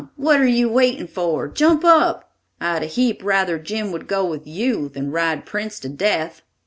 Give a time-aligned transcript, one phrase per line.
[0.15, 1.47] What are you waiting for?
[1.47, 2.31] Jump up.
[2.59, 6.41] I'd a heap rather Jim would go with you than ride Prince to death."